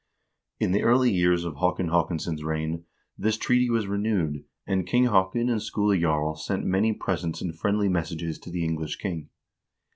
[0.59, 2.85] In the early years of Haakon Haakonsson's reign
[3.19, 7.87] this treaty was renewed, and King Haakon and Skule Jarl sent many presents and friendly
[7.87, 9.29] messages to the English king.